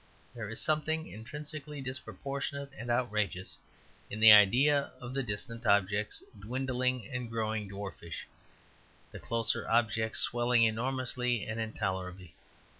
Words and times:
There 0.33 0.49
is 0.49 0.59
something 0.59 1.05
intrinsically 1.05 1.79
disproportionate 1.79 2.71
and 2.75 2.89
outrageous 2.89 3.59
in 4.09 4.19
the 4.19 4.31
idea 4.31 4.91
of 4.99 5.13
the 5.13 5.21
distant 5.21 5.63
objects 5.67 6.23
dwindling 6.39 7.07
and 7.13 7.29
growing 7.29 7.67
dwarfish, 7.69 8.25
the 9.11 9.19
closer 9.19 9.69
objects 9.69 10.17
swelling 10.19 10.63
enormous 10.63 11.15
and 11.17 11.59
intolerable. 11.59 12.29